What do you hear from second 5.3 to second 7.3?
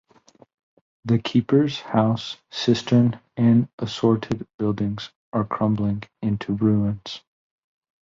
are crumbling into ruins.